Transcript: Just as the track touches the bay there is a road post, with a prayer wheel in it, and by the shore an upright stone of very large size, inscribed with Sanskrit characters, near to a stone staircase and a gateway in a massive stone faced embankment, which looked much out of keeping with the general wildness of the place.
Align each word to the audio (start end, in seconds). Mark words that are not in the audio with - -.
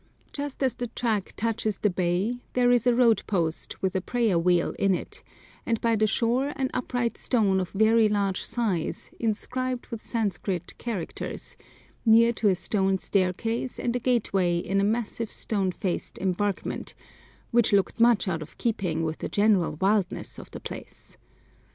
Just 0.33 0.63
as 0.63 0.73
the 0.73 0.87
track 0.87 1.31
touches 1.37 1.77
the 1.77 1.89
bay 1.91 2.39
there 2.53 2.71
is 2.71 2.87
a 2.87 2.95
road 2.95 3.21
post, 3.27 3.79
with 3.83 3.95
a 3.95 4.01
prayer 4.01 4.39
wheel 4.39 4.73
in 4.79 4.95
it, 4.95 5.23
and 5.63 5.79
by 5.79 5.95
the 5.95 6.07
shore 6.07 6.53
an 6.55 6.71
upright 6.73 7.19
stone 7.19 7.59
of 7.59 7.69
very 7.69 8.09
large 8.09 8.43
size, 8.43 9.11
inscribed 9.19 9.85
with 9.91 10.03
Sanskrit 10.03 10.75
characters, 10.79 11.55
near 12.03 12.33
to 12.33 12.47
a 12.47 12.55
stone 12.55 12.97
staircase 12.97 13.77
and 13.79 13.95
a 13.95 13.99
gateway 13.99 14.57
in 14.57 14.81
a 14.81 14.83
massive 14.83 15.31
stone 15.31 15.71
faced 15.71 16.17
embankment, 16.17 16.95
which 17.51 17.71
looked 17.71 17.99
much 17.99 18.27
out 18.27 18.41
of 18.41 18.57
keeping 18.57 19.03
with 19.03 19.19
the 19.19 19.29
general 19.29 19.77
wildness 19.79 20.39
of 20.39 20.49
the 20.49 20.59
place. 20.59 21.15